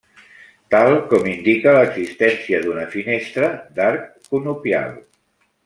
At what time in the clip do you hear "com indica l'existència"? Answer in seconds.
1.11-2.63